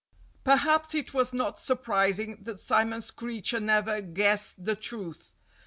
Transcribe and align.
Perhaps 0.43 0.95
it 0.95 1.13
was 1.13 1.31
not 1.31 1.59
surprising 1.59 2.39
that 2.45 2.59
Simon 2.59 3.03
Screecher 3.03 3.59
never 3.59 4.01
guessed 4.01 4.65
the 4.65 4.75
truth. 4.75 5.35